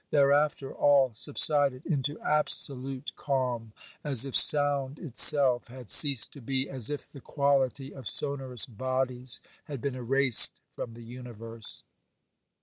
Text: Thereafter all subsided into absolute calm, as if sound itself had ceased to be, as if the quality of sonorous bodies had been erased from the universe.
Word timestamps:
Thereafter 0.09 0.73
all 0.73 1.11
subsided 1.13 1.85
into 1.85 2.19
absolute 2.21 3.11
calm, 3.15 3.71
as 4.03 4.25
if 4.25 4.35
sound 4.35 4.97
itself 4.97 5.67
had 5.67 5.91
ceased 5.91 6.33
to 6.33 6.41
be, 6.41 6.67
as 6.67 6.89
if 6.89 7.11
the 7.11 7.21
quality 7.21 7.93
of 7.93 8.09
sonorous 8.09 8.65
bodies 8.65 9.41
had 9.65 9.79
been 9.79 9.93
erased 9.93 10.53
from 10.71 10.95
the 10.95 11.03
universe. 11.03 11.83